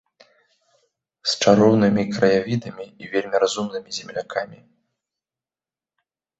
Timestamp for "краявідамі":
2.15-2.85